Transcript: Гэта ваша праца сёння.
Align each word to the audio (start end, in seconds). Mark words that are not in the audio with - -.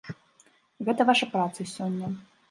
Гэта 0.87 1.05
ваша 1.09 1.27
праца 1.33 1.65
сёння. 1.73 2.07